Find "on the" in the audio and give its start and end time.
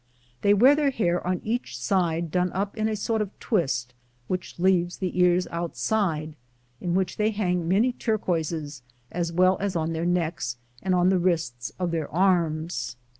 10.95-11.19